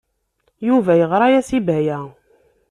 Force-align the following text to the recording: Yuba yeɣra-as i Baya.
Yuba 0.67 0.91
yeɣra-as 0.99 1.49
i 1.57 1.59
Baya. 1.67 1.99